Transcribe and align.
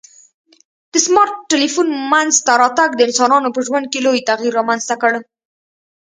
د 0.91 0.93
سمارټ 1.05 1.33
ټلیفون 1.51 1.87
منځته 2.11 2.51
راتګ 2.61 2.89
د 2.95 3.01
انسانانو 3.07 3.53
په 3.55 3.59
ژوند 3.67 3.85
کي 3.91 3.99
لوی 4.05 4.27
تغیر 4.29 4.51
رامنځته 4.59 4.95
کړ 5.01 5.13